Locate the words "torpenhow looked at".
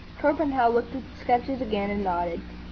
0.19-1.03